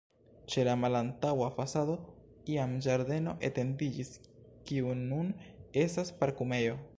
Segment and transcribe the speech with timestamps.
[0.51, 1.97] Ĉe la malantaŭa fasado
[2.53, 4.13] iam ĝardeno etendiĝis,
[4.71, 5.31] kiu nun
[5.85, 6.81] estas parkumejo.